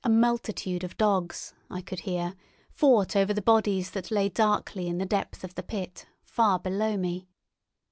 [0.03, 2.33] A multitude of dogs, I could hear,
[2.71, 6.97] fought over the bodies that lay darkly in the depth of the pit, far below
[6.97, 7.27] me.